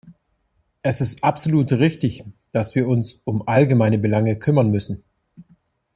[0.81, 5.03] Es ist absolut richtig, dass wir uns um allgemeine Belange kümmern müssen.